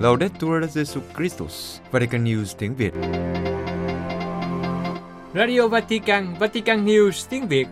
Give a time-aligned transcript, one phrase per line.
[0.00, 2.92] Laudetur Jesu Christus, Vatican News tiếng Việt.
[5.34, 7.68] Radio Vatican, Vatican News tiếng Việt.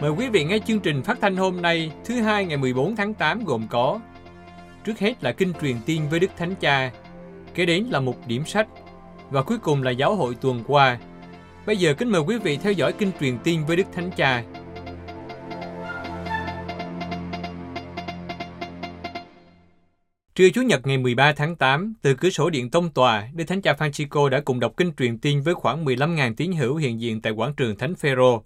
[0.00, 3.14] Mời quý vị nghe chương trình phát thanh hôm nay, thứ hai ngày 14 tháng
[3.14, 4.00] 8 gồm có
[4.84, 6.90] Trước hết là kinh truyền tin với Đức Thánh Cha,
[7.54, 8.66] kế đến là một điểm sách
[9.30, 10.98] và cuối cùng là giáo hội tuần qua.
[11.66, 14.42] Bây giờ kính mời quý vị theo dõi kinh truyền tin với Đức Thánh Cha.
[20.38, 23.62] Trưa Chủ nhật ngày 13 tháng 8, từ cửa sổ điện tông tòa, Đức Thánh
[23.62, 27.20] Cha Francisco đã cùng đọc kinh truyền tin với khoảng 15.000 tín hữu hiện diện
[27.22, 28.44] tại quảng trường Thánh Phêrô.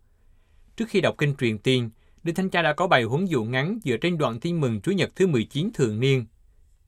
[0.76, 1.90] Trước khi đọc kinh truyền tin,
[2.22, 4.92] Đức Thánh Cha đã có bài huấn dụ ngắn dựa trên đoạn tin mừng Chủ
[4.92, 6.26] nhật thứ 19 thường niên.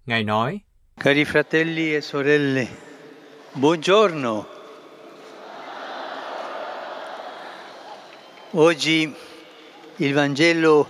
[0.07, 0.61] Ngài nói,
[1.01, 2.67] Cari fratelli e sorelle,
[3.55, 4.43] buongiorno.
[8.57, 9.09] Oggi
[9.99, 10.85] il Vangelo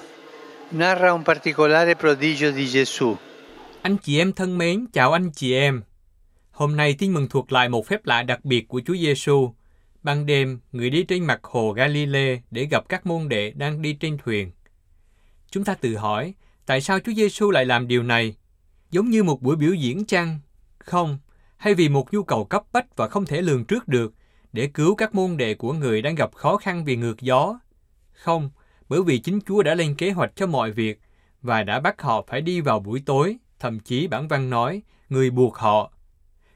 [0.71, 3.17] narra un particolare prodigio di Gesù.
[3.85, 5.83] Anh chị em thân mến, chào anh chị em.
[6.51, 9.55] Hôm nay tin mừng thuộc lại một phép lạ đặc biệt của Chúa Giêsu.
[10.03, 13.93] Ban đêm, người đi trên mặt hồ Galilee để gặp các môn đệ đang đi
[13.93, 14.51] trên thuyền.
[15.51, 16.35] Chúng ta tự hỏi,
[16.67, 18.35] tại sao Chúa Giêsu lại làm điều này?
[18.91, 20.39] Giống như một buổi biểu diễn chăng?
[20.79, 21.19] Không,
[21.57, 24.15] hay vì một nhu cầu cấp bách và không thể lường trước được
[24.53, 27.59] để cứu các môn đệ của người đang gặp khó khăn vì ngược gió?
[28.13, 28.51] Không,
[28.89, 31.01] bởi vì chính Chúa đã lên kế hoạch cho mọi việc
[31.43, 35.31] và đã bắt họ phải đi vào buổi tối, thậm chí bản văn nói, người
[35.31, 35.93] buộc họ.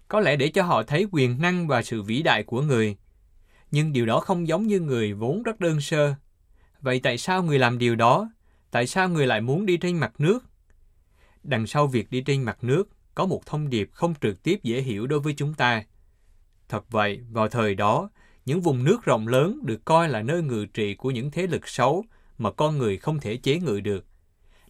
[0.08, 2.96] Có lẽ để cho họ thấy quyền năng và sự vĩ đại của người.
[3.70, 6.14] Nhưng điều đó không giống như người vốn rất đơn sơ.
[6.80, 8.30] Vậy tại sao người làm điều đó?
[8.70, 10.44] Tại sao người lại muốn đi trên mặt nước?
[11.42, 14.80] Đằng sau việc đi trên mặt nước có một thông điệp không trực tiếp dễ
[14.80, 15.84] hiểu đối với chúng ta.
[16.68, 18.10] Thật vậy, vào thời đó,
[18.46, 21.68] những vùng nước rộng lớn được coi là nơi ngự trị của những thế lực
[21.68, 22.04] xấu
[22.38, 24.04] mà con người không thể chế ngự được.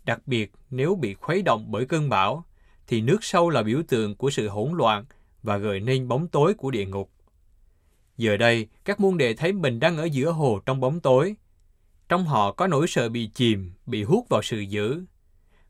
[0.08, 2.44] Đặc biệt, nếu bị khuấy động bởi cơn bão,
[2.86, 5.04] thì nước sâu là biểu tượng của sự hỗn loạn
[5.42, 7.10] và gợi nên bóng tối của địa ngục.
[8.16, 11.36] Giờ đây, các môn đệ thấy mình đang ở giữa hồ trong bóng tối.
[12.08, 15.02] Trong họ có nỗi sợ bị chìm, bị hút vào sự dữ.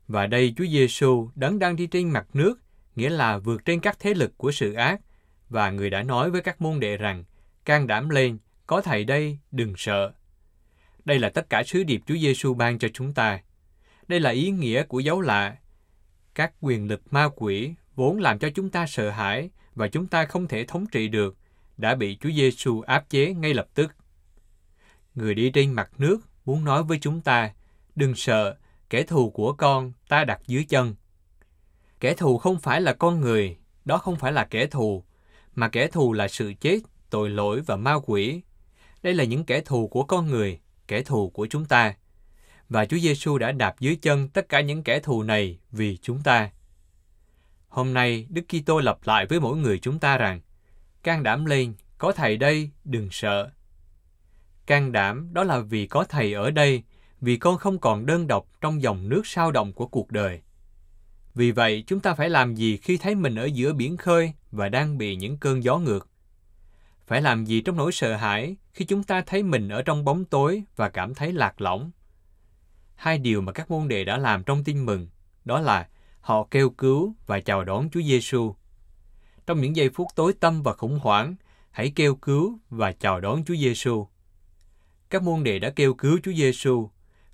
[0.07, 2.59] Và đây Chúa Giêsu đấng đang đi trên mặt nước,
[2.95, 5.01] nghĩa là vượt trên các thế lực của sự ác,
[5.49, 7.23] và người đã nói với các môn đệ rằng,
[7.65, 10.11] can đảm lên, có thầy đây, đừng sợ.
[11.05, 13.39] Đây là tất cả sứ điệp Chúa Giêsu ban cho chúng ta.
[14.09, 15.57] Đây là ý nghĩa của dấu lạ.
[16.35, 20.25] Các quyền lực ma quỷ vốn làm cho chúng ta sợ hãi và chúng ta
[20.25, 21.37] không thể thống trị được,
[21.77, 23.95] đã bị Chúa Giêsu áp chế ngay lập tức.
[25.15, 27.53] Người đi trên mặt nước muốn nói với chúng ta,
[27.95, 28.57] đừng sợ,
[28.89, 30.95] kẻ thù của con ta đặt dưới chân.
[31.99, 35.03] Kẻ thù không phải là con người, đó không phải là kẻ thù,
[35.55, 38.41] mà kẻ thù là sự chết, tội lỗi và ma quỷ.
[39.03, 41.95] Đây là những kẻ thù của con người, kẻ thù của chúng ta.
[42.69, 46.23] Và Chúa Giêsu đã đạp dưới chân tất cả những kẻ thù này vì chúng
[46.23, 46.49] ta.
[47.67, 50.41] Hôm nay, Đức Kitô lặp lại với mỗi người chúng ta rằng,
[51.03, 53.51] can đảm lên, có Thầy đây, đừng sợ.
[54.65, 56.83] Can đảm đó là vì có Thầy ở đây,
[57.21, 60.41] vì con không còn đơn độc trong dòng nước sao động của cuộc đời.
[61.35, 64.69] Vì vậy, chúng ta phải làm gì khi thấy mình ở giữa biển khơi và
[64.69, 66.09] đang bị những cơn gió ngược?
[67.07, 70.25] Phải làm gì trong nỗi sợ hãi khi chúng ta thấy mình ở trong bóng
[70.25, 71.91] tối và cảm thấy lạc lõng?
[72.99, 75.07] Hai điều mà các môn đệ đã làm trong tin mừng,
[75.45, 75.87] đó là
[76.21, 78.55] họ kêu cứu và chào đón Chúa Giêsu.
[79.47, 81.35] Trong những giây phút tối tâm và khủng hoảng,
[81.71, 84.07] hãy kêu cứu và chào đón Chúa Giêsu.
[85.09, 86.89] Các môn đệ đã kêu cứu Chúa Giêsu.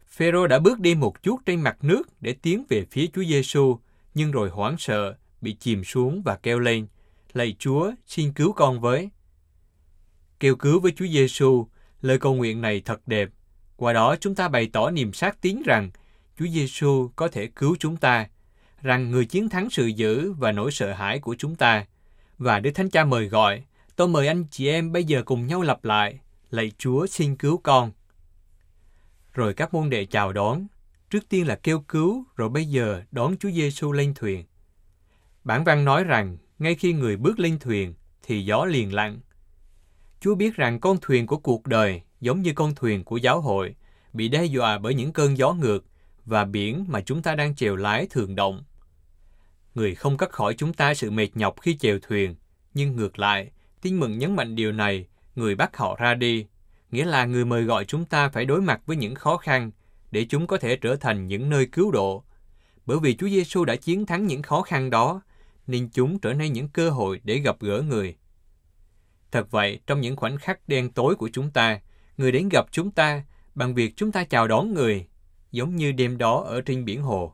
[0.08, 3.80] Phêrô đã bước đi một chút trên mặt nước để tiến về phía Chúa Giêsu,
[4.14, 6.88] nhưng rồi hoảng sợ, bị chìm xuống và kêu lên:
[7.34, 9.10] "Lạy Chúa, xin cứu con với."
[10.40, 11.68] Kêu cứu với Chúa Giêsu,
[12.02, 13.30] lời cầu nguyện này thật đẹp.
[13.78, 15.90] Qua đó chúng ta bày tỏ niềm xác tín rằng
[16.40, 18.28] Chúa Giêsu có thể cứu chúng ta,
[18.82, 21.86] rằng người chiến thắng sự dữ và nỗi sợ hãi của chúng ta.
[22.38, 23.64] Và Đức Thánh Cha mời gọi,
[23.96, 26.20] tôi mời anh chị em bây giờ cùng nhau lặp lại,
[26.50, 27.92] lạy Chúa xin cứu con.
[29.34, 30.68] Rồi các môn đệ chào đón,
[31.10, 34.46] trước tiên là kêu cứu, rồi bây giờ đón Chúa Giêsu lên thuyền.
[35.44, 39.20] Bản văn nói rằng, ngay khi người bước lên thuyền, thì gió liền lặng.
[40.20, 43.76] Chúa biết rằng con thuyền của cuộc đời, giống như con thuyền của giáo hội,
[44.14, 45.86] bị đe dọa bởi những cơn gió ngược
[46.26, 48.64] và biển mà chúng ta đang chèo lái thường động.
[49.76, 52.36] Người không cắt khỏi chúng ta sự mệt nhọc khi chèo thuyền,
[52.74, 53.52] nhưng ngược lại,
[53.82, 55.06] tin mừng nhấn mạnh điều này,
[55.36, 56.46] người bắt họ ra đi,
[56.92, 59.72] nghĩa là người mời gọi chúng ta phải đối mặt với những khó khăn
[60.12, 62.24] để chúng có thể trở thành những nơi cứu độ.
[62.86, 65.22] Bởi vì Chúa Giêsu đã chiến thắng những khó khăn đó,
[65.68, 68.16] nên chúng trở nên những cơ hội để gặp gỡ người.
[69.32, 71.80] Thật vậy, trong những khoảnh khắc đen tối của chúng ta,
[72.18, 73.24] người đến gặp chúng ta
[73.56, 75.08] bằng việc chúng ta chào đón người,
[75.52, 77.34] giống như đêm đó ở trên biển hồ.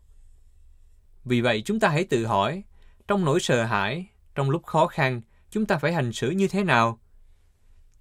[1.25, 2.63] Vì vậy chúng ta hãy tự hỏi,
[3.07, 4.06] trong nỗi sợ hãi,
[4.36, 7.00] trong lúc khó khăn, chúng ta phải hành xử như thế nào?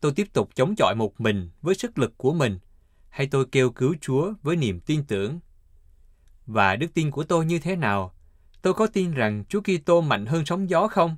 [0.01, 2.59] Tôi tiếp tục chống chọi một mình với sức lực của mình,
[3.09, 5.41] hay tôi kêu cứu Chúa với niềm tin tưởng?
[6.47, 8.15] Và đức tin của tôi như thế nào?
[8.63, 11.17] Tôi có tin rằng Chúa Kitô mạnh hơn sóng gió không?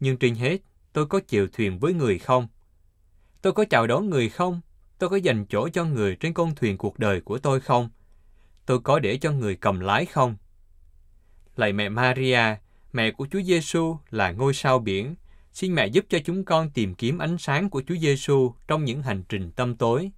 [0.00, 0.58] Nhưng trên hết,
[0.92, 2.48] tôi có chịu thuyền với người không?
[3.46, 4.60] Tôi có chào đón người không?
[4.98, 7.88] Tôi có dành chỗ cho người trên con thuyền cuộc đời của tôi không?
[8.66, 10.36] Tôi có để cho người cầm lái không?
[11.56, 12.40] Lạy mẹ Maria,
[12.92, 15.14] mẹ của Chúa Giêsu là ngôi sao biển,
[15.52, 19.02] xin mẹ giúp cho chúng con tìm kiếm ánh sáng của Chúa Giêsu trong những
[19.02, 20.10] hành trình tâm tối.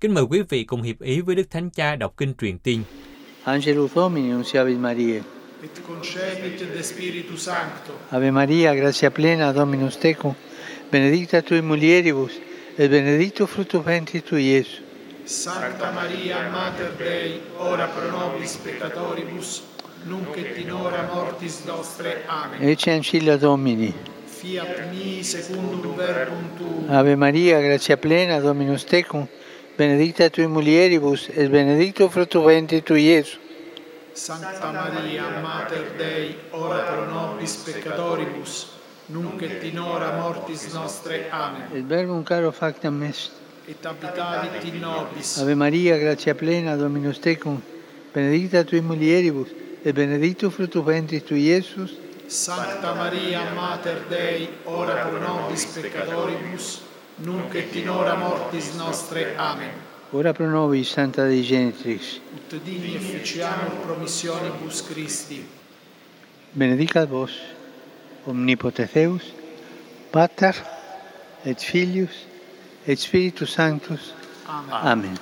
[0.00, 2.82] Kính mời quý vị cùng hiệp ý với Đức Thánh Cha đọc kinh truyền tin.
[3.44, 5.20] Angelus Domini, nunciavit Mariae.
[5.64, 7.94] et concepit de Spiritu Sancto.
[8.10, 10.32] Ave Maria, gratia plena, Dominus tecum,
[10.90, 12.32] benedicta tui mulieribus,
[12.76, 14.82] et benedictus fructus ventris tui, Iesus.
[15.24, 19.62] Sancta Maria, Mater Dei, ora pro nobis peccatoribus,
[20.04, 22.24] nunc et in hora mortis nostre.
[22.26, 22.68] Amen.
[22.68, 23.94] Ecce ancilla Domini.
[24.26, 26.90] Fiat mi secundum verbum tuum.
[26.90, 29.26] Ave Maria, gratia plena, Dominus tecum,
[29.76, 33.38] benedicta tui mulieribus, et benedictus fructus ventris tui, Iesus.
[34.12, 38.73] Sancta Maria, Mater Dei, ora pro nobis peccatoribus,
[39.08, 41.28] nunc et in hora mortis nostre.
[41.30, 41.68] Amen.
[41.74, 43.32] Et verbum caro factam est.
[43.68, 45.38] Et habitavit in nobis.
[45.38, 47.60] Ave Maria, gratia plena, Dominus tecum,
[48.12, 49.48] benedicta tui mulieribus,
[49.84, 51.98] et benedictus fructus ventris tui, Iesus.
[52.26, 56.80] Sancta Maria, Mater Dei, ora pro nobis peccatoribus,
[57.16, 59.34] nunc et in hora mortis nostre.
[59.36, 59.70] Amen.
[60.12, 62.20] Ora pro nobis, Santa Dei Genitrix.
[62.34, 65.44] Ut digni officiamur promissionibus Christi.
[66.52, 67.32] Benedicat vos,
[68.26, 69.22] omnipotens Deus,
[70.12, 70.54] Pater,
[71.44, 72.26] et Filius,
[72.86, 74.12] et Spiritus Sanctus.
[74.46, 74.70] Amen.
[74.70, 75.14] Amen.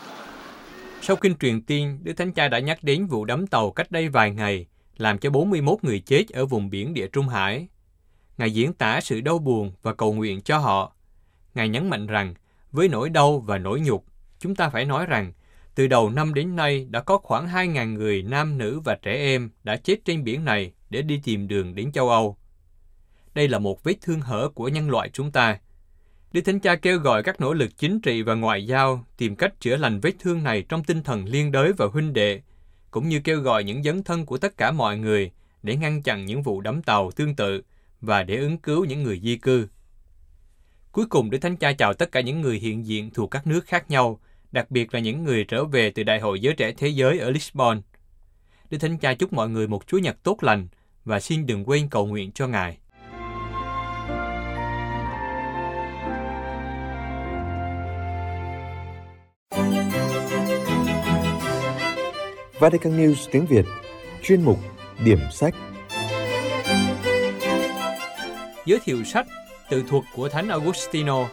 [1.01, 4.09] Sau kinh truyền tiên, Đức Thánh Cha đã nhắc đến vụ đắm tàu cách đây
[4.09, 4.67] vài ngày,
[4.97, 7.69] làm cho 41 người chết ở vùng biển địa Trung Hải.
[8.39, 10.93] Ngài diễn tả sự đau buồn và cầu nguyện cho họ.
[11.55, 12.35] Ngài nhấn mạnh rằng,
[12.73, 14.05] với nỗi đau và nỗi nhục,
[14.39, 15.33] chúng ta phải nói rằng,
[15.75, 19.51] từ đầu năm đến nay đã có khoảng 2.000 người nam nữ và trẻ em
[19.65, 22.37] đã chết trên biển này để đi tìm đường đến châu Âu.
[23.34, 25.58] Đây là một vết thương hở của nhân loại chúng ta.
[26.32, 29.61] Đức Thánh Cha kêu gọi các nỗ lực chính trị và ngoại giao tìm cách
[29.61, 32.40] chữa lành vết thương này trong tinh thần liên đới và huynh đệ,
[32.90, 35.31] cũng như kêu gọi những dấn thân của tất cả mọi người
[35.62, 37.62] để ngăn chặn những vụ đắm tàu tương tự
[38.00, 39.69] và để ứng cứu những người di cư.
[40.93, 43.67] Cuối cùng, Đức Thánh Cha chào tất cả những người hiện diện thuộc các nước
[43.67, 44.20] khác nhau,
[44.52, 47.31] đặc biệt là những người trở về từ Đại hội Giới Trẻ Thế Giới ở
[47.31, 47.82] Lisbon.
[48.70, 50.69] Đức Thánh Cha chúc mọi người một Chúa Nhật tốt lành
[51.05, 52.79] và xin đừng quên cầu nguyện cho Ngài.
[62.62, 63.64] Vatican News tiếng Việt
[64.23, 64.59] Chuyên mục
[65.05, 65.55] Điểm sách
[68.67, 69.26] Giới thiệu sách
[69.70, 71.29] Tự thuật của Thánh Augustino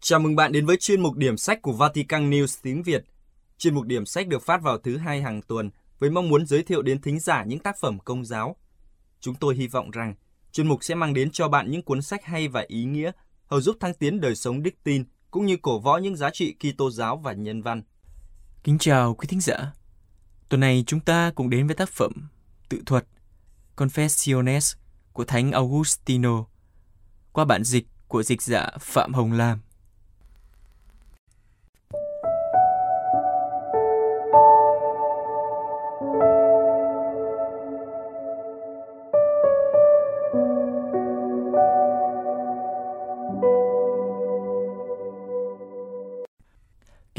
[0.00, 3.04] Chào mừng bạn đến với chuyên mục điểm sách của Vatican News tiếng Việt.
[3.58, 6.62] Chuyên mục điểm sách được phát vào thứ hai hàng tuần với mong muốn giới
[6.62, 8.56] thiệu đến thính giả những tác phẩm công giáo.
[9.20, 10.14] Chúng tôi hy vọng rằng
[10.52, 13.10] chuyên mục sẽ mang đến cho bạn những cuốn sách hay và ý nghĩa,
[13.52, 16.54] hầu giúp thăng tiến đời sống đức tin, cũng như cổ võ những giá trị
[16.54, 17.82] Kitô giáo và nhân văn.
[18.64, 19.72] Kính chào quý thính giả.
[20.48, 22.12] Tuần này chúng ta cùng đến với tác phẩm
[22.68, 23.06] Tự thuật,
[23.76, 24.74] Confessiones
[25.12, 26.44] của Thánh Augustino
[27.32, 29.58] qua bản dịch của dịch giả Phạm Hồng Lam.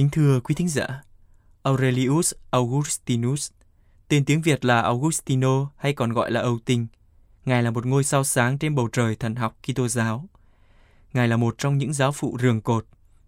[0.03, 1.03] Kính thưa quý thính giả,
[1.61, 3.51] Aurelius Augustinus,
[4.07, 6.87] tên tiếng Việt là Augustino hay còn gọi là Âu Tinh.
[7.45, 10.25] Ngài là một ngôi sao sáng trên bầu trời thần học Kitô giáo.
[11.13, 12.85] Ngài là một trong những giáo phụ rường cột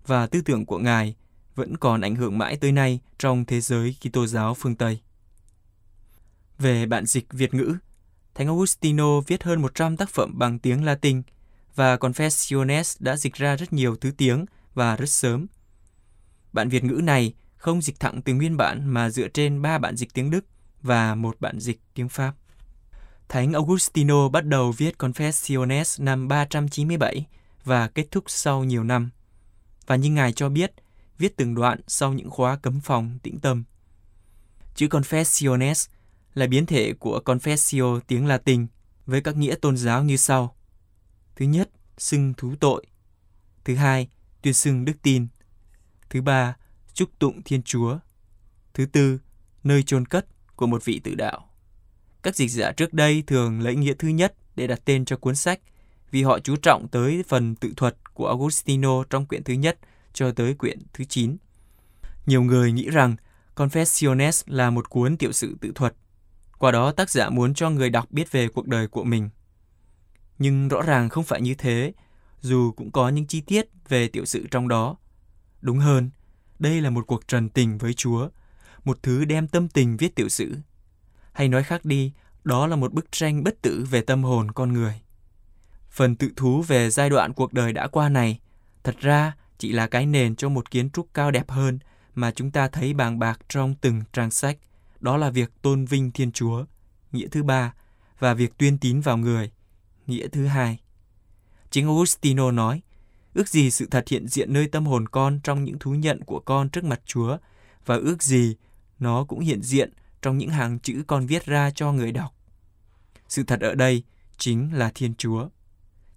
[0.07, 1.15] và tư tưởng của Ngài
[1.55, 5.01] vẫn còn ảnh hưởng mãi tới nay trong thế giới Kitô giáo phương Tây.
[6.59, 7.75] Về bản dịch Việt ngữ,
[8.33, 11.21] Thánh Augustino viết hơn 100 tác phẩm bằng tiếng Latin
[11.75, 15.47] và Confessiones đã dịch ra rất nhiều thứ tiếng và rất sớm.
[16.55, 19.95] Bản Việt ngữ này không dịch thẳng từ nguyên bản mà dựa trên ba bản
[19.95, 20.45] dịch tiếng Đức
[20.81, 22.33] và một bản dịch tiếng Pháp.
[23.27, 27.25] Thánh Augustino bắt đầu viết Confessiones năm 397
[27.63, 29.09] và kết thúc sau nhiều năm.
[29.87, 30.71] Và như Ngài cho biết,
[31.17, 33.63] viết từng đoạn sau những khóa cấm phòng tĩnh tâm.
[34.75, 35.89] Chữ Confessiones
[36.33, 38.67] là biến thể của Confessio tiếng Latin
[39.05, 40.55] với các nghĩa tôn giáo như sau.
[41.35, 42.85] Thứ nhất, xưng thú tội.
[43.63, 44.07] Thứ hai,
[44.41, 45.27] tuyên xưng đức tin.
[46.09, 46.55] Thứ ba,
[46.93, 47.97] chúc tụng Thiên Chúa.
[48.73, 49.19] Thứ tư,
[49.63, 51.49] nơi chôn cất của một vị tự đạo.
[52.23, 55.35] Các dịch giả trước đây thường lấy nghĩa thứ nhất để đặt tên cho cuốn
[55.35, 55.59] sách
[56.11, 59.79] vì họ chú trọng tới phần tự thuật của Augustino trong quyển thứ nhất
[60.13, 61.37] cho tới quyển thứ 9.
[62.25, 63.15] Nhiều người nghĩ rằng
[63.55, 65.95] Confessiones là một cuốn tiểu sự tự thuật.
[66.59, 69.29] Qua đó tác giả muốn cho người đọc biết về cuộc đời của mình.
[70.39, 71.93] Nhưng rõ ràng không phải như thế,
[72.41, 74.97] dù cũng có những chi tiết về tiểu sự trong đó.
[75.65, 76.09] Đúng hơn,
[76.59, 78.29] đây là một cuộc trần tình với Chúa,
[78.83, 80.55] một thứ đem tâm tình viết tiểu sử.
[81.33, 82.11] Hay nói khác đi,
[82.43, 85.01] đó là một bức tranh bất tử về tâm hồn con người.
[85.91, 88.39] Phần tự thú về giai đoạn cuộc đời đã qua này,
[88.83, 91.79] thật ra chỉ là cái nền cho một kiến trúc cao đẹp hơn
[92.15, 94.57] mà chúng ta thấy bàng bạc trong từng trang sách.
[94.99, 96.65] Đó là việc tôn vinh Thiên Chúa,
[97.11, 97.73] nghĩa thứ ba,
[98.19, 99.51] và việc tuyên tín vào người,
[100.07, 100.79] nghĩa thứ hai.
[101.69, 102.81] Chính Augustino nói,
[103.35, 106.39] ước gì sự thật hiện diện nơi tâm hồn con trong những thú nhận của
[106.39, 107.37] con trước mặt Chúa,
[107.85, 108.55] và ước gì
[108.99, 112.35] nó cũng hiện diện trong những hàng chữ con viết ra cho người đọc.
[113.27, 114.03] Sự thật ở đây
[114.37, 115.49] chính là Thiên Chúa.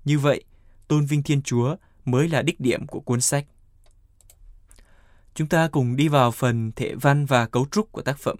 [0.04, 0.44] Như vậy,
[0.88, 3.46] tôn vinh Thiên Chúa mới là đích điểm của cuốn sách.
[5.34, 8.36] Chúng ta cùng đi vào phần thể văn và cấu trúc của tác phẩm.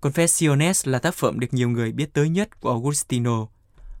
[0.00, 3.46] Confessiones là tác phẩm được nhiều người biết tới nhất của Augustino.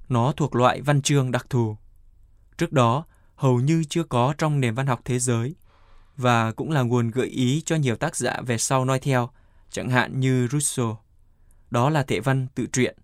[0.08, 1.76] Nó thuộc loại văn chương đặc thù.
[2.58, 3.04] Trước đó,
[3.36, 5.54] hầu như chưa có trong nền văn học thế giới
[6.16, 9.30] và cũng là nguồn gợi ý cho nhiều tác giả về sau nói theo,
[9.70, 11.02] chẳng hạn như Rousseau.
[11.70, 12.96] Đó là thể văn tự truyện,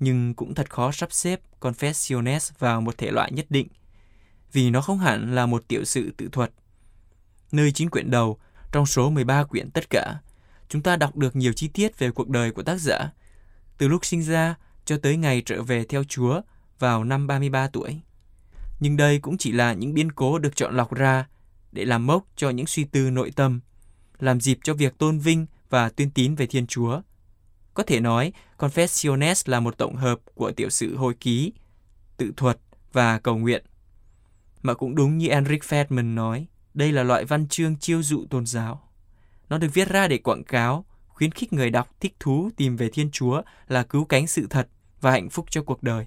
[0.00, 3.68] nhưng cũng thật khó sắp xếp Confessiones vào một thể loại nhất định,
[4.52, 6.52] vì nó không hẳn là một tiểu sự tự thuật.
[7.52, 8.38] Nơi chín quyển đầu,
[8.72, 10.14] trong số 13 quyển tất cả,
[10.68, 13.12] chúng ta đọc được nhiều chi tiết về cuộc đời của tác giả,
[13.78, 14.54] từ lúc sinh ra
[14.84, 16.40] cho tới ngày trở về theo Chúa
[16.78, 18.00] vào năm 33 tuổi.
[18.84, 21.26] Nhưng đây cũng chỉ là những biến cố được chọn lọc ra
[21.72, 23.60] để làm mốc cho những suy tư nội tâm,
[24.18, 27.00] làm dịp cho việc tôn vinh và tuyên tín về Thiên Chúa.
[27.74, 31.52] Có thể nói, Confessiones là một tổng hợp của tiểu sự hồi ký,
[32.16, 32.58] tự thuật
[32.92, 33.64] và cầu nguyện.
[34.62, 38.46] Mà cũng đúng như Enric Fedman nói, đây là loại văn chương chiêu dụ tôn
[38.46, 38.88] giáo.
[39.48, 42.88] Nó được viết ra để quảng cáo, khuyến khích người đọc thích thú tìm về
[42.92, 44.68] Thiên Chúa là cứu cánh sự thật
[45.00, 46.06] và hạnh phúc cho cuộc đời.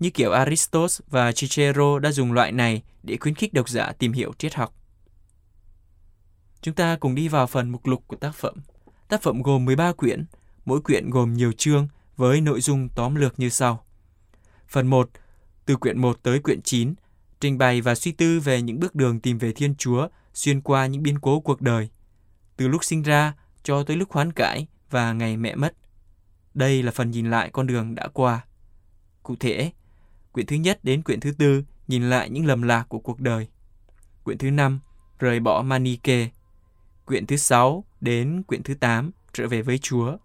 [0.00, 4.12] Như kiểu Aristos và Cicero đã dùng loại này để khuyến khích độc giả tìm
[4.12, 4.74] hiểu triết học.
[6.60, 8.54] Chúng ta cùng đi vào phần mục lục của tác phẩm.
[9.08, 10.24] Tác phẩm gồm 13 quyển,
[10.64, 13.84] mỗi quyển gồm nhiều chương với nội dung tóm lược như sau.
[14.68, 15.10] Phần 1,
[15.66, 16.94] từ quyển 1 tới quyển 9,
[17.40, 20.86] trình bày và suy tư về những bước đường tìm về Thiên Chúa xuyên qua
[20.86, 21.88] những biến cố cuộc đời,
[22.56, 25.74] từ lúc sinh ra cho tới lúc hoán cải và ngày mẹ mất.
[26.54, 28.44] Đây là phần nhìn lại con đường đã qua.
[29.22, 29.72] Cụ thể,
[30.36, 33.48] quyển thứ nhất đến quyển thứ tư nhìn lại những lầm lạc của cuộc đời.
[34.24, 34.80] Quyển thứ năm
[35.18, 36.30] rời bỏ Manike.
[37.04, 40.16] Quyển thứ sáu đến quyển thứ tám trở về với Chúa.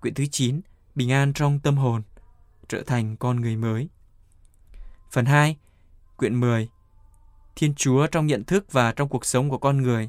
[0.00, 0.60] Quyển thứ chín
[0.94, 2.02] bình an trong tâm hồn,
[2.68, 3.88] trở thành con người mới.
[5.10, 5.56] Phần 2
[6.16, 6.68] Quyển 10
[7.56, 10.08] Thiên Chúa trong nhận thức và trong cuộc sống của con người.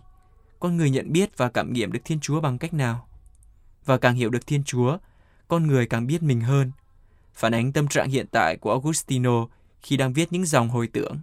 [0.60, 3.08] Con người nhận biết và cảm nghiệm được Thiên Chúa bằng cách nào?
[3.86, 4.98] Và càng hiểu được Thiên Chúa,
[5.48, 6.72] con người càng biết mình hơn.
[7.40, 9.48] Phản ánh tâm trạng hiện tại của Augustino
[9.82, 11.20] khi đang viết những dòng hồi tưởng.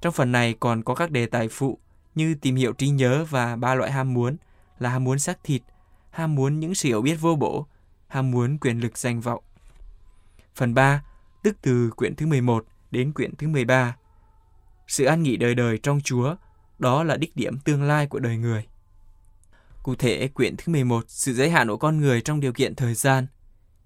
[0.00, 1.78] Trong phần này còn có các đề tài phụ
[2.14, 4.36] như tìm hiểu trí nhớ và ba loại ham muốn
[4.78, 5.62] là ham muốn xác thịt,
[6.10, 7.66] ham muốn những sự hiểu biết vô bổ,
[8.08, 9.44] ham muốn quyền lực danh vọng.
[10.54, 11.02] Phần 3,
[11.42, 13.96] tức từ quyển thứ 11 đến quyển thứ 13.
[14.86, 16.34] Sự an nghỉ đời đời trong Chúa,
[16.78, 18.66] đó là đích điểm tương lai của đời người.
[19.82, 22.94] Cụ thể, quyển thứ 11, sự giới hạn của con người trong điều kiện thời
[22.94, 23.26] gian.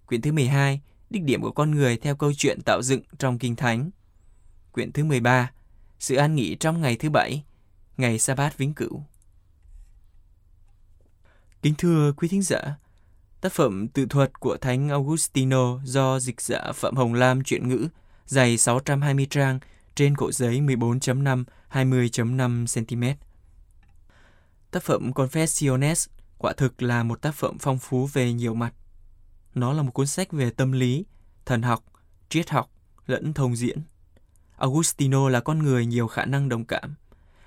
[0.06, 0.80] Quyển thứ 12,
[1.10, 3.90] đích điểm của con người theo câu chuyện tạo dựng trong Kinh Thánh.
[4.72, 5.50] Quyển thứ 13,
[5.98, 7.44] sự an nghỉ trong ngày thứ bảy,
[7.96, 9.02] ngày sa bát vĩnh cửu.
[11.62, 12.76] Kính thưa quý thính giả,
[13.40, 17.88] tác phẩm tự thuật của Thánh Augustino do dịch giả Phạm Hồng Lam chuyển ngữ
[18.26, 19.58] dày 620 trang
[19.94, 23.20] trên cổ giấy 14.5 20.5 cm.
[24.70, 26.06] Tác phẩm Confessiones
[26.38, 28.74] quả thực là một tác phẩm phong phú về nhiều mặt.
[29.54, 31.04] Nó là một cuốn sách về tâm lý,
[31.46, 31.84] thần học,
[32.28, 32.70] triết học
[33.06, 33.78] lẫn thông diễn.
[34.56, 36.94] Augustino là con người nhiều khả năng đồng cảm.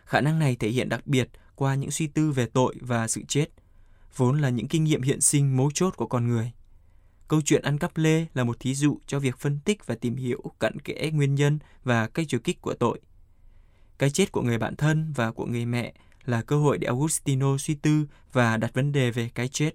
[0.06, 3.22] Khả năng này thể hiện đặc biệt qua những suy tư về tội và sự
[3.28, 3.46] chết,
[4.16, 6.52] vốn là những kinh nghiệm hiện sinh mấu chốt của con người.
[7.28, 10.16] Câu chuyện ăn cắp lê là một thí dụ cho việc phân tích và tìm
[10.16, 13.00] hiểu cặn kẽ nguyên nhân và cách chủ kích của tội.
[13.98, 15.94] Cái chết của người bạn thân và của người mẹ
[16.26, 19.72] là cơ hội để Augustino suy tư và đặt vấn đề về cái chết,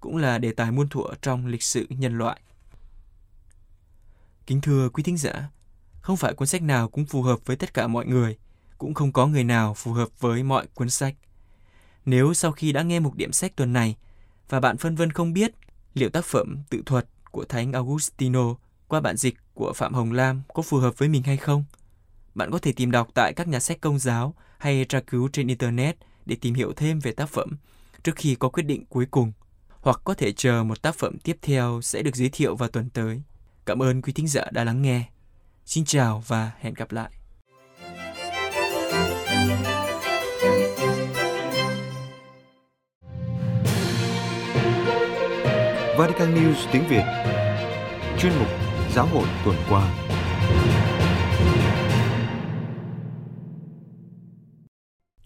[0.00, 2.40] cũng là đề tài muôn thuở trong lịch sử nhân loại.
[4.46, 5.50] Kính thưa quý thính giả,
[6.00, 8.36] Không phải cuốn sách nào cũng phù hợp với tất cả mọi người,
[8.78, 11.14] cũng không có người nào phù hợp với mọi cuốn sách.
[12.04, 13.96] Nếu sau khi đã nghe một điểm sách tuần này
[14.48, 15.52] và bạn phân vân không biết
[15.94, 18.54] liệu tác phẩm tự thuật của Thánh Augustino
[18.88, 21.64] qua bản dịch của Phạm Hồng Lam có phù hợp với mình hay không,
[22.34, 25.46] bạn có thể tìm đọc tại các nhà sách công giáo hay tra cứu trên
[25.46, 27.56] Internet để tìm hiểu thêm về tác phẩm
[28.02, 29.32] trước khi có quyết định cuối cùng,
[29.80, 32.90] hoặc có thể chờ một tác phẩm tiếp theo sẽ được giới thiệu vào tuần
[32.90, 33.22] tới.
[33.66, 35.04] Cảm ơn quý thính giả đã lắng nghe.
[35.64, 37.10] Xin chào và hẹn gặp lại.
[45.98, 47.04] Vatican News tiếng Việt
[48.18, 48.48] Chuyên mục
[48.94, 49.94] Giáo hội tuần qua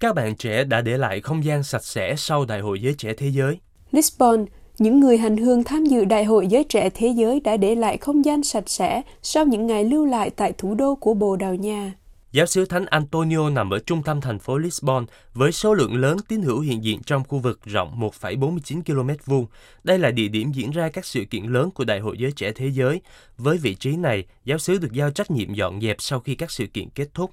[0.00, 3.14] Các bạn trẻ đã để lại không gian sạch sẽ sau Đại hội Giới Trẻ
[3.14, 3.60] Thế Giới.
[3.92, 4.44] Lisbon,
[4.78, 7.96] những người hành hương tham dự Đại hội Giới Trẻ Thế Giới đã để lại
[7.96, 11.54] không gian sạch sẽ sau những ngày lưu lại tại thủ đô của Bồ Đào
[11.54, 11.92] Nha.
[12.32, 16.16] Giáo sứ Thánh Antonio nằm ở trung tâm thành phố Lisbon với số lượng lớn
[16.28, 19.46] tín hữu hiện diện trong khu vực rộng 1,49 km vuông.
[19.84, 22.52] Đây là địa điểm diễn ra các sự kiện lớn của Đại hội Giới Trẻ
[22.52, 23.00] Thế Giới.
[23.38, 26.50] Với vị trí này, giáo sứ được giao trách nhiệm dọn dẹp sau khi các
[26.50, 27.30] sự kiện kết thúc.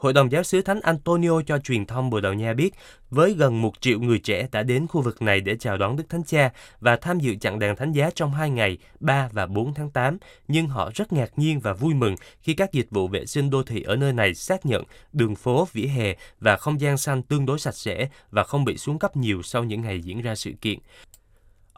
[0.00, 2.74] Hội đồng giáo sứ Thánh Antonio cho truyền thông Bồ Đào Nha biết,
[3.10, 6.04] với gần một triệu người trẻ đã đến khu vực này để chào đón Đức
[6.08, 9.74] Thánh Cha và tham dự chặng đàn thánh giá trong hai ngày 3 và 4
[9.74, 13.26] tháng 8, nhưng họ rất ngạc nhiên và vui mừng khi các dịch vụ vệ
[13.26, 16.98] sinh đô thị ở nơi này xác nhận đường phố, vỉa hè và không gian
[16.98, 20.22] xanh tương đối sạch sẽ và không bị xuống cấp nhiều sau những ngày diễn
[20.22, 20.78] ra sự kiện.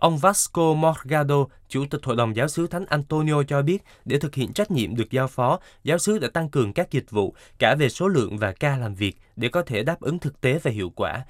[0.02, 4.34] Ông Vasco Morgado, Chủ tịch Hội đồng Giáo sứ Thánh Antonio cho biết, để thực
[4.34, 7.74] hiện trách nhiệm được giao phó, giáo sứ đã tăng cường các dịch vụ, cả
[7.74, 10.70] về số lượng và ca làm việc, để có thể đáp ứng thực tế và
[10.70, 11.24] hiệu quả.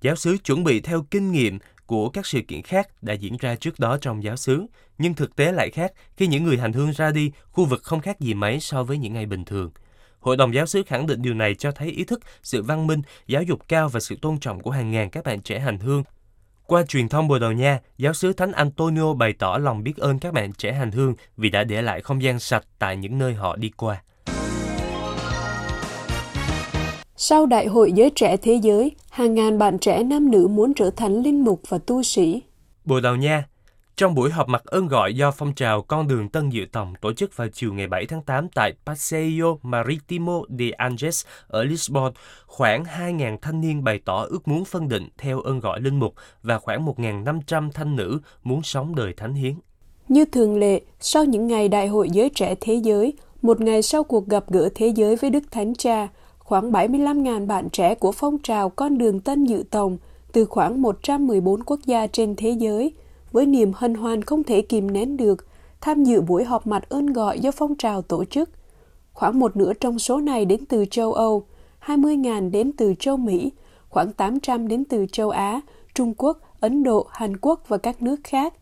[0.00, 3.54] Giáo sứ chuẩn bị theo kinh nghiệm của các sự kiện khác đã diễn ra
[3.54, 4.66] trước đó trong giáo sứ,
[4.98, 8.00] nhưng thực tế lại khác khi những người hành hương ra đi, khu vực không
[8.00, 9.70] khác gì mấy so với những ngày bình thường.
[10.20, 13.02] Hội đồng giáo sứ khẳng định điều này cho thấy ý thức, sự văn minh,
[13.26, 16.02] giáo dục cao và sự tôn trọng của hàng ngàn các bạn trẻ hành hương
[16.66, 20.18] qua truyền thông Bồ Đào Nha, giáo sứ Thánh Antonio bày tỏ lòng biết ơn
[20.18, 23.34] các bạn trẻ hành hương vì đã để lại không gian sạch tại những nơi
[23.34, 24.02] họ đi qua.
[27.16, 30.90] Sau Đại hội Giới Trẻ Thế Giới, hàng ngàn bạn trẻ nam nữ muốn trở
[30.90, 32.42] thành linh mục và tu sĩ.
[32.84, 33.44] Bồ Đào Nha,
[33.96, 37.12] trong buổi họp mặt ơn gọi do phong trào Con đường Tân Diệu Tòng tổ
[37.12, 42.12] chức vào chiều ngày 7 tháng 8 tại Paseo Maritimo de Anges ở Lisbon,
[42.46, 46.14] khoảng 2.000 thanh niên bày tỏ ước muốn phân định theo ơn gọi linh mục
[46.42, 49.54] và khoảng 1.500 thanh nữ muốn sống đời thánh hiến.
[50.08, 54.04] Như thường lệ, sau những ngày Đại hội Giới Trẻ Thế Giới, một ngày sau
[54.04, 58.38] cuộc gặp gỡ thế giới với Đức Thánh Cha, khoảng 75.000 bạn trẻ của phong
[58.38, 59.98] trào Con đường Tân Dự Tòng
[60.32, 62.92] từ khoảng 114 quốc gia trên thế giới–
[63.34, 65.46] với niềm hân hoan không thể kìm nén được,
[65.80, 68.50] tham dự buổi họp mặt ơn gọi do phong trào tổ chức.
[69.12, 71.46] Khoảng một nửa trong số này đến từ châu Âu,
[71.86, 73.52] 20.000 đến từ châu Mỹ,
[73.88, 75.60] khoảng 800 đến từ châu Á,
[75.94, 78.54] Trung Quốc, Ấn Độ, Hàn Quốc và các nước khác.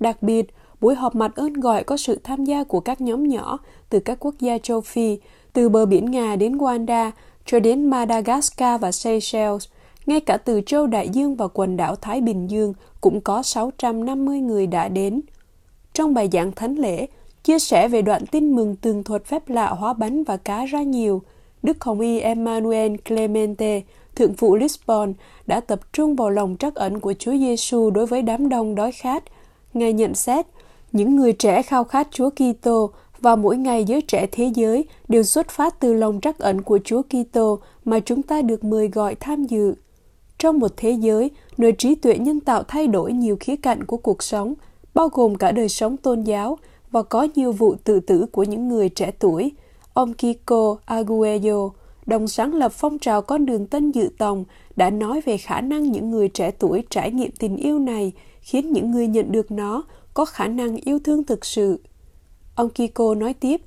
[0.00, 3.58] Đặc biệt, buổi họp mặt ơn gọi có sự tham gia của các nhóm nhỏ
[3.88, 5.18] từ các quốc gia châu Phi,
[5.52, 7.10] từ bờ biển Nga đến Rwanda
[7.46, 9.66] cho đến Madagascar và Seychelles–
[10.06, 14.40] ngay cả từ châu Đại Dương và quần đảo Thái Bình Dương cũng có 650
[14.40, 15.20] người đã đến.
[15.92, 17.06] Trong bài giảng thánh lễ,
[17.44, 20.82] chia sẻ về đoạn tin mừng tường thuật phép lạ hóa bánh và cá ra
[20.82, 21.22] nhiều,
[21.62, 23.80] Đức Hồng Y Emmanuel Clemente,
[24.14, 25.12] thượng phụ Lisbon,
[25.46, 28.92] đã tập trung vào lòng trắc ẩn của Chúa Giêsu đối với đám đông đói
[28.92, 29.24] khát.
[29.74, 30.46] Ngài nhận xét,
[30.92, 35.22] những người trẻ khao khát Chúa Kitô và mỗi ngày giới trẻ thế giới đều
[35.22, 39.14] xuất phát từ lòng trắc ẩn của Chúa Kitô mà chúng ta được mời gọi
[39.14, 39.74] tham dự.
[40.38, 41.30] Trong một thế giới
[41.60, 44.54] nơi trí tuệ nhân tạo thay đổi nhiều khía cạnh của cuộc sống,
[44.94, 46.58] bao gồm cả đời sống tôn giáo
[46.90, 49.52] và có nhiều vụ tự tử của những người trẻ tuổi,
[49.94, 51.70] ông Kiko Aguayo,
[52.06, 54.44] đồng sáng lập phong trào con đường tân dự tòng,
[54.76, 58.72] đã nói về khả năng những người trẻ tuổi trải nghiệm tình yêu này khiến
[58.72, 59.82] những người nhận được nó
[60.14, 61.80] có khả năng yêu thương thực sự.
[62.54, 63.60] Ông Kiko nói tiếp,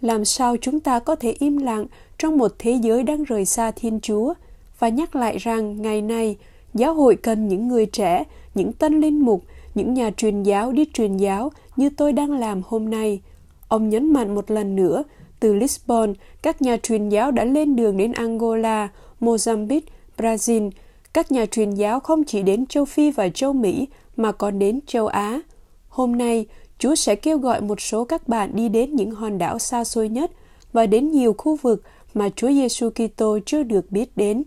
[0.00, 1.86] làm sao chúng ta có thể im lặng
[2.18, 4.34] trong một thế giới đang rời xa Thiên Chúa–
[4.80, 6.36] và nhắc lại rằng ngày nay
[6.74, 10.84] giáo hội cần những người trẻ, những tân linh mục, những nhà truyền giáo đi
[10.94, 13.20] truyền giáo như tôi đang làm hôm nay.
[13.68, 15.02] Ông nhấn mạnh một lần nữa,
[15.40, 18.88] từ Lisbon, các nhà truyền giáo đã lên đường đến Angola,
[19.20, 19.80] Mozambique,
[20.18, 20.70] Brazil.
[21.12, 24.80] Các nhà truyền giáo không chỉ đến châu Phi và châu Mỹ mà còn đến
[24.86, 25.40] châu Á.
[25.88, 26.46] Hôm nay,
[26.78, 30.08] Chúa sẽ kêu gọi một số các bạn đi đến những hòn đảo xa xôi
[30.08, 30.30] nhất
[30.72, 31.82] và đến nhiều khu vực
[32.14, 34.42] mà Chúa Giêsu Kitô chưa được biết đến.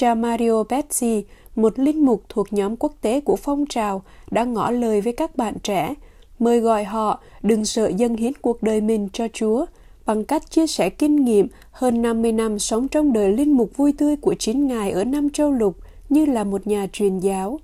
[0.00, 1.22] Cha Mario Pezzi,
[1.56, 5.36] một linh mục thuộc nhóm quốc tế của phong trào, đã ngỏ lời với các
[5.36, 5.94] bạn trẻ,
[6.38, 9.66] mời gọi họ đừng sợ dâng hiến cuộc đời mình cho Chúa
[10.06, 13.92] bằng cách chia sẻ kinh nghiệm hơn 50 năm sống trong đời linh mục vui
[13.92, 15.76] tươi của chính ngài ở Nam châu lục
[16.08, 17.60] như là một nhà truyền giáo.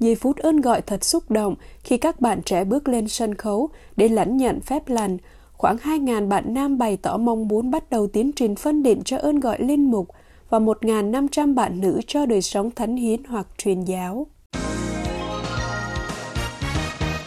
[0.00, 1.54] Giây phút ơn gọi thật xúc động
[1.84, 5.18] khi các bạn trẻ bước lên sân khấu để lãnh nhận phép lành.
[5.52, 9.16] Khoảng 2.000 bạn nam bày tỏ mong muốn bắt đầu tiến trình phân định cho
[9.18, 10.08] ơn gọi linh mục
[10.52, 14.26] và 1.500 bạn nữ cho đời sống thánh hiến hoặc truyền giáo.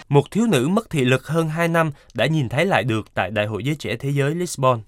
[0.10, 3.32] Một thiếu nữ mất thị lực hơn 2 năm đã nhìn thấy lại được tại
[3.32, 4.80] Đại hội Giới Trẻ Thế giới Lisbon.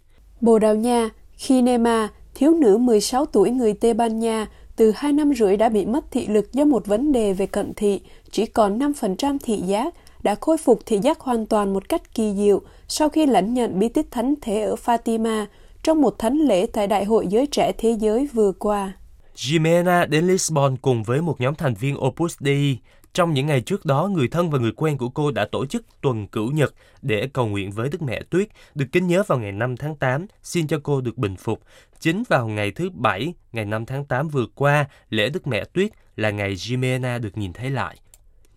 [0.41, 1.09] Bồ Đào Nha,
[1.47, 5.85] Kinema, thiếu nữ 16 tuổi người Tây Ban Nha, từ 2 năm rưỡi đã bị
[5.85, 9.93] mất thị lực do một vấn đề về cận thị, chỉ còn 5% thị giác,
[10.23, 13.79] đã khôi phục thị giác hoàn toàn một cách kỳ diệu sau khi lãnh nhận
[13.79, 15.45] bí tích thánh thể ở Fatima
[15.87, 18.93] trong một thánh lễ tại Đại hội Giới Trẻ Thế giới vừa qua.
[19.35, 22.79] Jimena đến Lisbon cùng với một nhóm thành viên Opus Dei.
[23.13, 25.85] Trong những ngày trước đó, người thân và người quen của cô đã tổ chức
[26.01, 29.51] tuần cửu nhật để cầu nguyện với Đức Mẹ Tuyết, được kính nhớ vào ngày
[29.51, 31.61] 5 tháng 8, xin cho cô được bình phục.
[31.99, 35.91] Chính vào ngày thứ Bảy, ngày 5 tháng 8 vừa qua, lễ Đức Mẹ Tuyết
[36.15, 37.97] là ngày Jimena được nhìn thấy lại.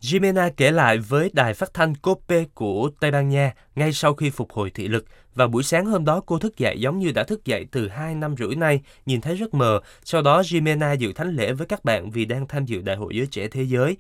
[0.00, 4.30] Jimena kể lại với đài phát thanh Cope của Tây Ban Nha ngay sau khi
[4.30, 5.04] phục hồi thị lực.
[5.34, 8.14] Và buổi sáng hôm đó cô thức dậy giống như đã thức dậy từ 2
[8.14, 9.80] năm rưỡi nay, nhìn thấy rất mờ.
[10.04, 13.16] Sau đó Jimena dự thánh lễ với các bạn vì đang tham dự Đại hội
[13.16, 13.96] Giới Trẻ Thế Giới.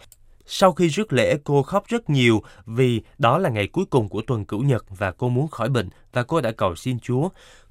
[0.46, 4.22] Sau khi rước lễ, cô khóc rất nhiều vì đó là ngày cuối cùng của
[4.26, 7.28] tuần cửu nhật và cô muốn khỏi bệnh và cô đã cầu xin Chúa.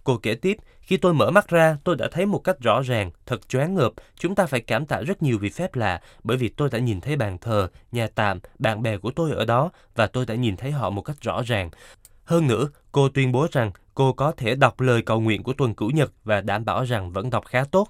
[0.09, 3.11] Cô kể tiếp, khi tôi mở mắt ra, tôi đã thấy một cách rõ ràng,
[3.25, 3.91] thật choáng ngợp.
[4.19, 7.01] Chúng ta phải cảm tạ rất nhiều vì phép lạ, bởi vì tôi đã nhìn
[7.01, 10.57] thấy bàn thờ, nhà tạm, bạn bè của tôi ở đó và tôi đã nhìn
[10.57, 11.69] thấy họ một cách rõ ràng.
[12.23, 15.73] Hơn nữa, cô tuyên bố rằng cô có thể đọc lời cầu nguyện của tuần
[15.73, 17.87] cửu nhật và đảm bảo rằng vẫn đọc khá tốt.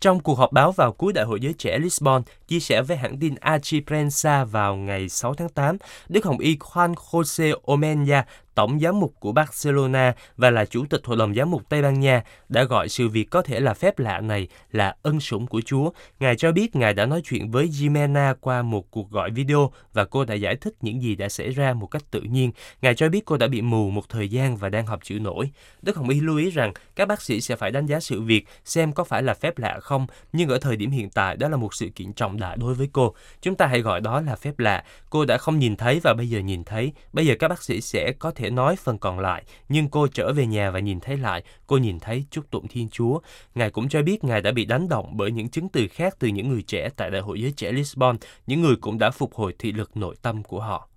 [0.00, 3.18] Trong cuộc họp báo vào cuối Đại hội Giới Trẻ Lisbon, chia sẻ với hãng
[3.18, 5.76] tin Archiprensa vào ngày 6 tháng 8,
[6.08, 11.00] Đức Hồng Y Juan Jose Omenya, tổng giám mục của Barcelona và là chủ tịch
[11.04, 13.98] Hội đồng giám mục Tây Ban Nha, đã gọi sự việc có thể là phép
[13.98, 15.90] lạ này là ân sủng của Chúa.
[16.20, 20.04] Ngài cho biết Ngài đã nói chuyện với Jimena qua một cuộc gọi video và
[20.04, 22.52] cô đã giải thích những gì đã xảy ra một cách tự nhiên.
[22.82, 25.50] Ngài cho biết cô đã bị mù một thời gian và đang học chữ nổi.
[25.82, 28.46] Đức Hồng Y lưu ý rằng các bác sĩ sẽ phải đánh giá sự việc
[28.64, 31.56] xem có phải là phép lạ không, nhưng ở thời điểm hiện tại đó là
[31.56, 33.14] một sự kiện trọng đại đối với cô.
[33.40, 34.84] Chúng ta hãy gọi đó là phép lạ.
[35.10, 36.92] Cô đã không nhìn thấy và bây giờ nhìn thấy.
[37.12, 40.32] Bây giờ các bác sĩ sẽ có thể nói phần còn lại, nhưng cô trở
[40.32, 43.18] về nhà và nhìn thấy lại, cô nhìn thấy chúc tụng Thiên Chúa.
[43.54, 46.28] Ngài cũng cho biết Ngài đã bị đánh động bởi những chứng từ khác từ
[46.28, 49.54] những người trẻ tại Đại hội Giới Trẻ Lisbon, những người cũng đã phục hồi
[49.58, 50.88] thị lực nội tâm của họ.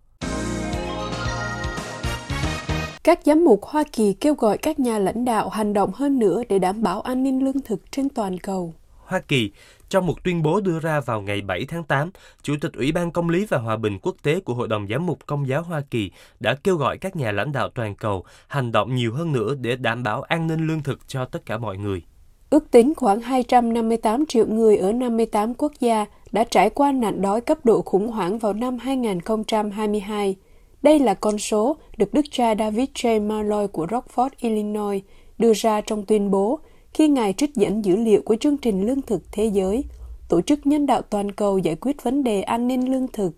[3.04, 6.44] Các giám mục Hoa Kỳ kêu gọi các nhà lãnh đạo hành động hơn nữa
[6.50, 8.74] để đảm bảo an ninh lương thực trên toàn cầu.
[9.06, 9.52] Hoa Kỳ,
[9.94, 12.12] trong một tuyên bố đưa ra vào ngày 7 tháng 8,
[12.44, 15.06] Chủ tịch Ủy ban Công lý và Hòa bình Quốc tế của Hội đồng Giám
[15.06, 18.72] mục Công giáo Hoa Kỳ đã kêu gọi các nhà lãnh đạo toàn cầu hành
[18.72, 21.78] động nhiều hơn nữa để đảm bảo an ninh lương thực cho tất cả mọi
[21.78, 22.02] người.
[22.50, 27.42] Ước tính khoảng 258 triệu người ở 58 quốc gia đã trải qua nạn đói
[27.42, 30.36] cấp độ khủng hoảng vào năm 2022.
[30.82, 33.28] Đây là con số được đức cha David J.
[33.28, 35.04] Malloy của Rockford, Illinois
[35.38, 36.60] đưa ra trong tuyên bố
[36.94, 39.84] khi Ngài trích dẫn dữ liệu của chương trình lương thực thế giới,
[40.30, 43.32] tổ chức nhân đạo toàn cầu giải quyết vấn đề an ninh lương thực.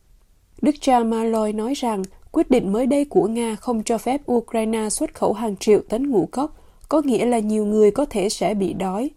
[0.61, 4.89] Đức cha Malloy nói rằng quyết định mới đây của Nga không cho phép Ukraine
[4.89, 6.57] xuất khẩu hàng triệu tấn ngũ cốc,
[6.89, 9.09] có nghĩa là nhiều người có thể sẽ bị đói.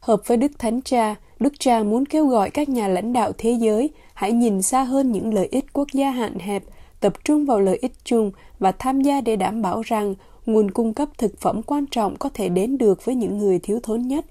[0.00, 3.50] Hợp với Đức Thánh Cha, Đức Cha muốn kêu gọi các nhà lãnh đạo thế
[3.50, 6.62] giới hãy nhìn xa hơn những lợi ích quốc gia hạn hẹp,
[7.00, 10.14] tập trung vào lợi ích chung và tham gia để đảm bảo rằng
[10.46, 13.80] nguồn cung cấp thực phẩm quan trọng có thể đến được với những người thiếu
[13.82, 14.24] thốn nhất.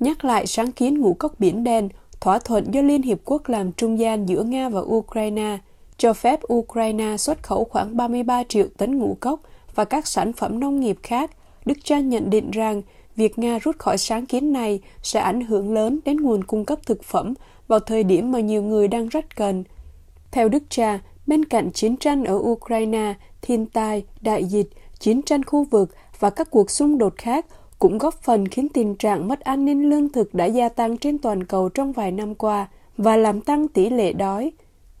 [0.00, 1.88] Nhắc lại sáng kiến ngũ cốc biển đen,
[2.20, 5.58] thỏa thuận do Liên Hiệp Quốc làm trung gian giữa Nga và Ukraine,
[5.96, 9.40] cho phép Ukraine xuất khẩu khoảng 33 triệu tấn ngũ cốc
[9.74, 11.30] và các sản phẩm nông nghiệp khác,
[11.64, 12.82] Đức cha nhận định rằng
[13.16, 16.78] việc Nga rút khỏi sáng kiến này sẽ ảnh hưởng lớn đến nguồn cung cấp
[16.86, 17.34] thực phẩm
[17.68, 19.64] vào thời điểm mà nhiều người đang rất cần.
[20.30, 25.44] Theo Đức cha, bên cạnh chiến tranh ở Ukraine, thiên tai, đại dịch, chiến tranh
[25.44, 27.46] khu vực và các cuộc xung đột khác
[27.78, 31.18] cũng góp phần khiến tình trạng mất an ninh lương thực đã gia tăng trên
[31.18, 34.52] toàn cầu trong vài năm qua và làm tăng tỷ lệ đói.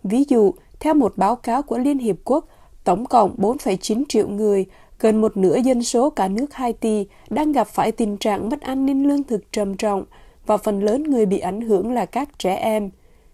[0.02, 2.48] Ví dụ, theo một báo cáo của Liên Hiệp Quốc,
[2.84, 4.66] tổng cộng 4,9 triệu người,
[5.00, 8.86] gần một nửa dân số cả nước Haiti đang gặp phải tình trạng mất an
[8.86, 10.04] ninh lương thực trầm trọng
[10.46, 12.90] và phần lớn người bị ảnh hưởng là các trẻ em.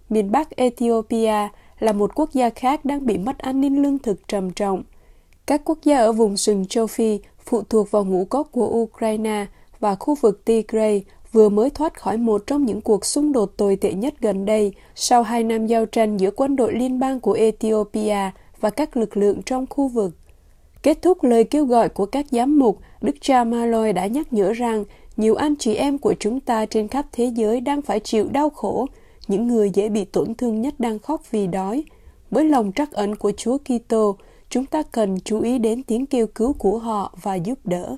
[0.09, 1.49] Miền Bắc Ethiopia
[1.79, 4.83] là một quốc gia khác đang bị mất an ninh lương thực trầm trọng.
[5.47, 9.47] Các quốc gia ở vùng sừng châu Phi phụ thuộc vào ngũ cốc của Ukraine
[9.81, 13.77] và khu vực Tigray vừa mới thoát khỏi một trong những cuộc xung đột tồi
[13.77, 17.33] tệ nhất gần đây sau hai năm giao tranh giữa quân đội liên bang của
[17.33, 18.31] Ethiopia
[18.61, 20.11] và các lực lượng trong khu vực.
[20.83, 24.53] Kết thúc lời kêu gọi của các giám mục, Đức cha Malloy đã nhắc nhở
[24.53, 24.85] rằng
[25.17, 28.51] nhiều anh chị em của chúng ta trên khắp thế giới đang phải chịu đau
[28.51, 28.87] khổ,
[29.29, 31.85] những người dễ bị tổn thương nhất đang khóc vì đói.
[32.31, 34.17] Với lòng trắc ẩn của Chúa Kitô,
[34.51, 37.97] chúng ta cần chú ý đến tiếng kêu cứu của họ và giúp đỡ.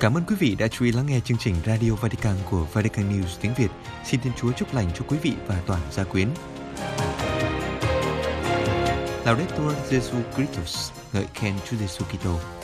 [0.00, 3.12] Cảm ơn quý vị đã chú ý lắng nghe chương trình Radio Vatican của Vatican
[3.12, 3.68] News tiếng Việt.
[4.04, 6.28] Xin Thiên Chúa chúc lành cho quý vị và toàn gia quyến.
[9.24, 12.59] Laudetur Jesu Christus, ngợi khen Chúa Giêsu Kitô.